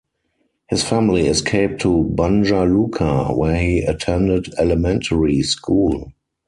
[0.69, 6.11] His family escaped to Banja Luka, where he attended elementary school.